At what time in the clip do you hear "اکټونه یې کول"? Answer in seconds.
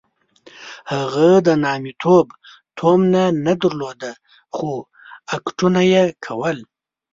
5.37-6.57